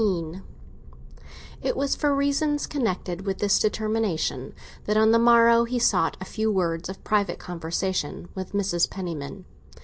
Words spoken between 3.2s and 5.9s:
with this determination that on the morrow he